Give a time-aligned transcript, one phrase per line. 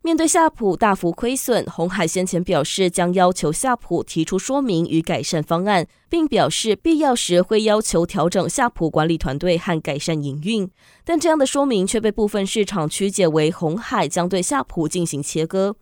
[0.00, 10.70] 面对夏普大幅亏损，鸿海先前表示将要求夏普提出说明与改善方案，并表示必要时会要求调整夏普管理团队和改善营运。
[11.04, 15.76] 但这样的说明却被部分市场曲解为红海将对夏普进行切割。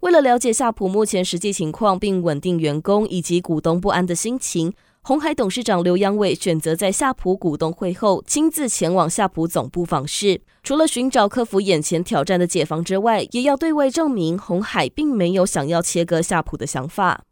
[0.00, 4.74] 为了了解夏普目前实际情况，并稳定员工以及股东不安的心情。
[5.06, 17.22] 鸿海董事长刘扬伟选择在夏普股东会后亲自前往夏普总部访视，除了寻找克服眼前挑战的解方之外，也要对外证明鸿海并没有想要切割夏普的想法。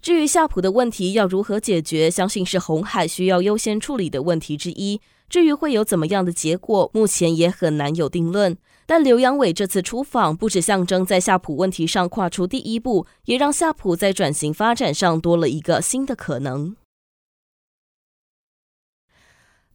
[0.00, 5.00] 至于夏普的问题要如何解决，相信是红海需要优先处理的问题之一。
[5.28, 8.56] 至于会有怎么样的结果，目前也很难有定论。
[8.86, 16.76] 但刘扬伟这次出访，不只象征在夏普问题上跨出第一步，也让夏普在转型发展上多了一个新的可能。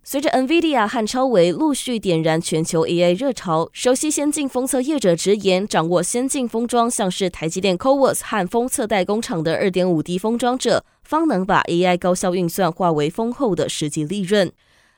[0.05, 14.51] 随着 NVIDIA 和超维陆续点燃全球 AI 热潮，熟悉先进封测业者直言，掌握先进封装像是台积电 CoWoS 和封测代工厂的 2.5D 封装者，方能把 AI 高效运算化为丰厚的实际利润。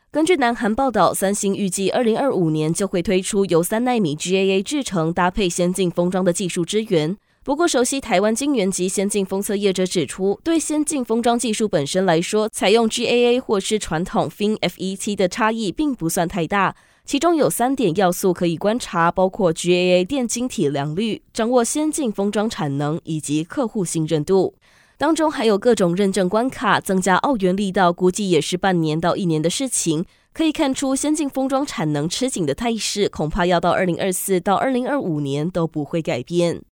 [0.10, 7.16] 根据南韩报道，三星预计2025年就会推出由三纳米 GAA 制程搭配先进封装的技术支援。
[7.46, 16.76] 不过，熟悉台湾晶圆及先进封测业者指出，对先进封装技术本身来说，采用 GAA 或是传统 FinFET 的差异并不算太大。
[17.06, 24.56] 其中有三点要素可以观察，包括 GAA 电晶体良率、掌握先进封装产能以及客户信任度。
[24.98, 30.04] 当中还有各种认证关卡，增加澳元力道，估计也是半年到一年的事情。
[30.34, 36.64] 可以看出，先进封装产能吃紧的态势，恐怕要到2024到2025年都不会改变。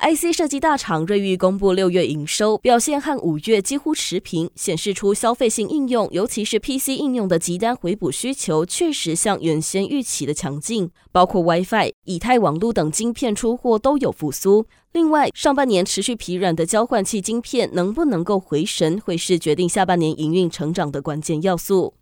[0.00, 14.66] IC 设计大厂瑞昱公布六月营收表现和五月几乎持平，显示出消费性应用，尤其是 PC 应用的急单回补需求确实像原先预期的强劲，包括 WiFi、以太网络等晶片出货都有复苏。
[14.92, 21.94] 另外，上半年持续疲软的交换器晶片能不能够回神，会是决定下半年营运成长的关键要素。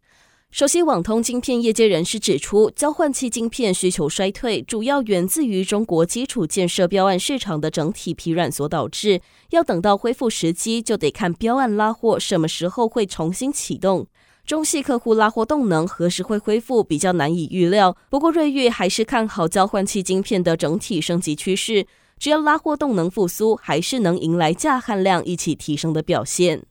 [0.57, 9.21] 熟悉网通晶片业界人士指出，交换器晶片需求衰退，主要源自于中国基础建设标案市场的整体疲软所导致。
[9.51, 14.07] 要等到恢复时机，就得看标案拉货什么时候会重新启动。
[14.47, 17.95] 中系客户拉货动能何时会恢复，比较难以预料。
[18.09, 21.87] 不过瑞昱还是看好交换器晶片的整体升级趋势，
[22.19, 26.63] 只要拉货动能复苏，还是能迎来价和量一起提升的表现。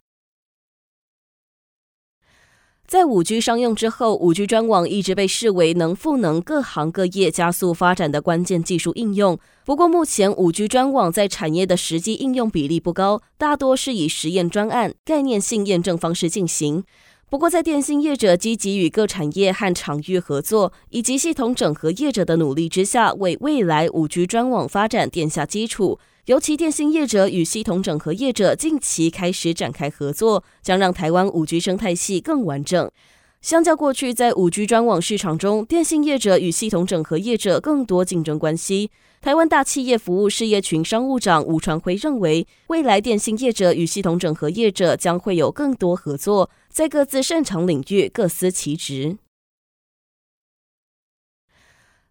[2.87, 9.39] 在五 G 商用之后，五 G 专网一直被视为能赋能各行各业加速发展的关键技术应用。
[9.65, 16.83] 不过，目前五 G 专网在产业的实际应用比例不高，大多是以实验专案、概念性验证方式进行。
[17.27, 25.97] 不过，在电信业者积极与各产业和场域合作，以及系统整合业者的努力之下，为未来五 G 专网发展奠下基础。
[26.25, 32.89] 尤其电信业者与系统整合业者近期开始展开合作，将让台湾五 G 生态系更完整。
[33.41, 38.89] 相较过去，在五 G 专网市场中，电信业者与系统整合业者更多竞争关系。
[39.21, 49.17] 台湾大企业服务事业群商务长吴传辉认为，未来电信业者与系统整合业者将会有更多合作，在各自擅长领域各司其职。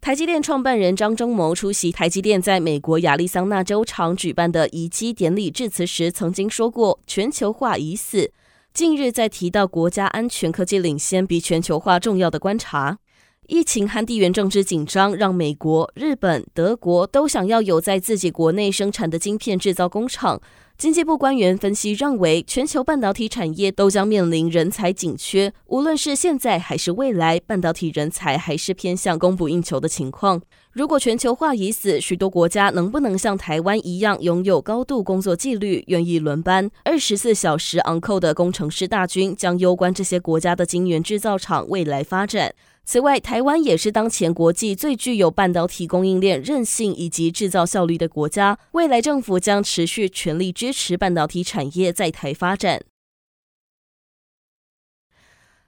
[0.05, 8.31] 台积电创办人张忠谋出席台积电在美国亚利桑那州厂举办的移机典礼致辞时，曾经说过：“全球化已死。”
[8.75, 12.99] 近日在提到国家安全、科技领先比全球化重要的观察，
[13.47, 20.41] 疫情和地缘政治紧张让美国、日本、德国都想要有在自己国内生产的晶片制造工厂。
[20.77, 30.43] 经济部官员分析认为，全球半导体产业都将面临人才紧缺，无论是现在还是未来，半导体人才还是偏向供不应求的情况。
[30.73, 42.53] 如果全球化已死，许多国家能不能像台湾一样拥有高度工作纪律、愿意轮班、二十四小时 on call 的工程师大军，将攸关这些国家的晶圆制造厂未来发展。
[42.85, 48.59] 此外，台湾也是当前国际最具有半导体供应链韧性以及制造效率的国家。
[48.73, 52.85] 未来政府将持续全力支持半导体产业在台发展。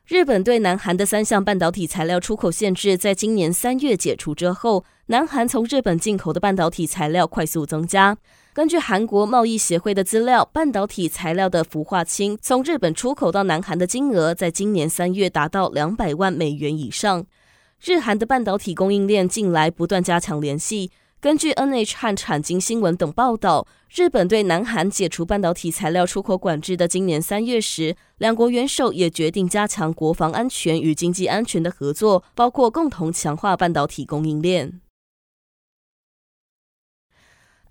[0.05, 8.19] 日本对南韩的三项半导体材料出口限制，在今年三月解除之后，南韩从日本进口的半导体材料快速增加。
[8.53, 17.25] 根据韩国贸易协会的资料，半导体材料的氟化氢从日本出口到南韩的金额，在今年三月达到两百万美元以上。
[17.81, 20.91] 日韩的半导体供应链近来不断加强联系。
[21.21, 23.65] 根据 NH 和产经新闻等报道，
[23.95, 34.81] 日本对南韩解除半导体材料出口管制的今年三月时，两国元首也决定加强国防安全与经济安全的合作，包括共同强化半导体供应链。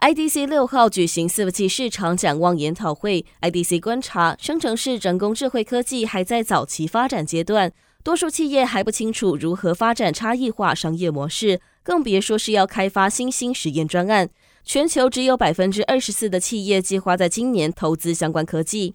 [0.05, 7.71] IDC 六号举行伺服器市场展望研讨会，IDC 观察，生成式人工智慧科技还在早期发展阶段，
[8.03, 11.59] 多数企业还不清楚如何发展差异化商业模式。
[11.81, 14.29] 更别说是要开发新兴实验专案。
[14.63, 18.93] 全球只有百分之二十四的企业计划在今年投资相关科技。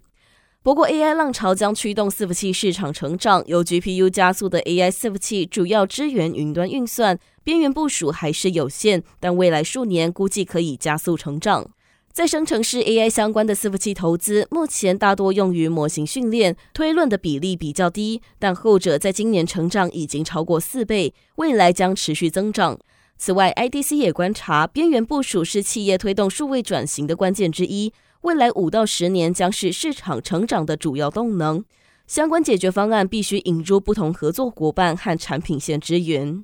[0.63, 3.43] 不过，AI 浪潮将驱动伺服器市场成长。
[3.47, 11.71] 由 GPU 加速的 AI 伺服器主要支援云端运算，边缘部署还是有限，但未来数年估计可以加速成长。
[12.13, 22.77] 在生成式 AI 相关的伺服器投资，目前大多用于模型训练、推论的比例比较低，但后者在今年成长已经超过四倍，未来将持续增长。
[23.23, 31.63] 此外，IDC 也观察，边缘部署是企业推动数位转型的关键之一，未来五到十年将是市场成长的主要动能。
[32.07, 36.43] 相关解决方案必须引入不同合作伙伴和产品线支援。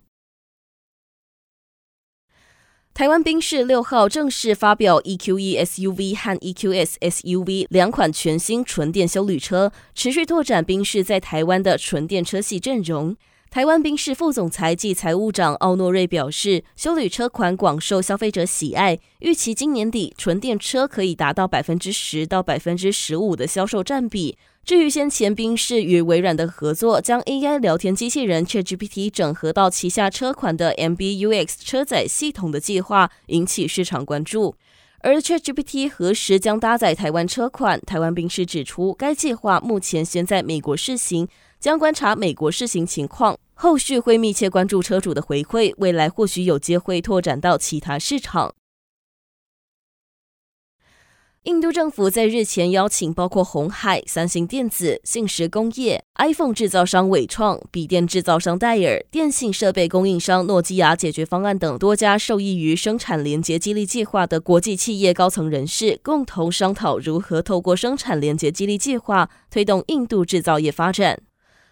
[2.94, 13.18] 台湾宾士六号正式发表 EQE SUV 和 EQS SUV 两款全新纯电休旅车，持续拓展宾士在台湾的纯电车系阵容。
[13.49, 24.38] 台湾宾士副总裁暨财务长奥诺瑞表示，修旅车款广受消费者喜爱，预期今年底纯电车可以达到百分之十到百分之十五的销售占比。
[24.65, 34.55] 至于先前宾士与微软的合作，将 AI 聊天机器人 ChatGPT 整合到旗下车款的 MBUX 车载系统的计划，引起市场关注。
[35.00, 37.79] 而 ChatGPT 何时将搭载台湾车款？
[37.79, 41.27] 台湾宾士指出，该计划目前先在美国试行，
[41.67, 48.55] 将观察美国试行情况，后续会密切关注车主的回馈，未来或许有机会拓展到其他市场。
[51.43, 71.23] 印度政府在日前邀请包括鸿海、三星电子、信实工业、iPhone 制造商伟创、笔电制造商戴尔、电信设备供应商诺基亚解决方案等多家受益于生产连结激励计划的国际企业高层人士，共同商讨如何透过生产连结激励计划推动印度制造业发展。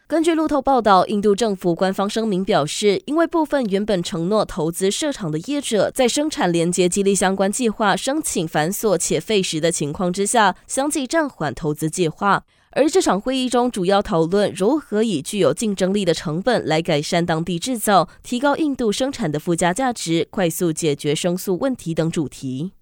[0.07, 12.43] 根据路透报道，印度政府官方声明表示，因为部分原本承诺投资设厂的业者，在生产连接激励相关计划申请繁琐且费时的情况之下，相继暂缓投资计划。
[12.73, 22.73] 而这场会议中，主要讨论如何以具有竞争力的成本来改善当地制造，提高印度生产的附加价值，快速解决生素问题等主题。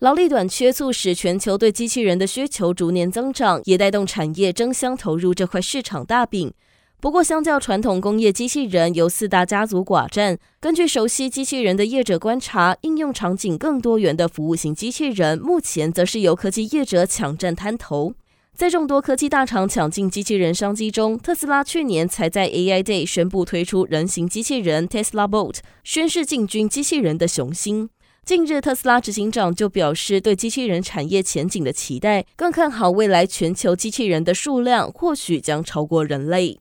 [0.00, 6.52] 劳力短缺促使全球对机器人的需求逐年增长，也带动产业争相投入这块市场大饼。
[7.00, 18.14] 不过，相较传统工业机器人由四大家族寡占，根据熟悉机器人的业者观察，应用场景更多元的服务型机器人，目前则是由科技业者抢占滩头。
[18.54, 27.90] 在众多科技大厂抢进机器人商机中，特斯拉去年才在 AI Day 宣布推出人形机器人 Tesla Bot，宣示进军机器人的雄心。
[28.28, 36.60] 近日，特斯拉执行长就表示对机器人产业前景的期待，更看好未来全球机器人的数量或许将超过人类。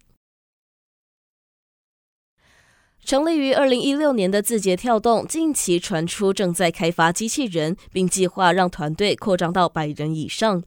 [3.04, 10.64] 成立于二零一六年的字节跳动，近期传出正在开发机器人，并计划让团队扩张到百人以上。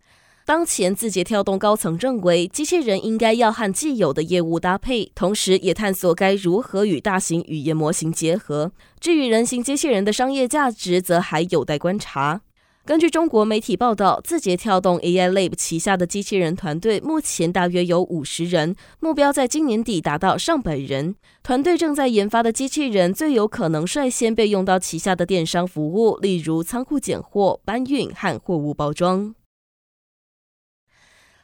[0.50, 8.72] 当前，字节跳动高层认为，机器人应该要和既有的业务搭配，同时也探索该如何与大型语言模型结合。
[8.98, 12.40] 至于人形机器人的商业价值，则还有待观察。
[12.84, 21.14] 根据中国媒体报道，字节跳动 AI Lab 旗下的机器人团队目前大约有五十人，目标在今年底达到上百人。
[21.44, 29.36] 团队正在研发的机器人，最有可能率先被用到旗下的电商服务，例如仓库拣货、搬运和货物包装。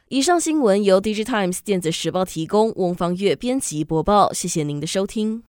[0.09, 4.31] 以上新闻由《DigiTimes 电子时报》提供，翁方月编辑播报。
[4.31, 5.43] 谢谢您的收听。